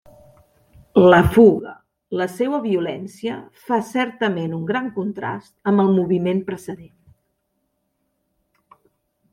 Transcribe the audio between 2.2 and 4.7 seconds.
la seua violència, fa certament un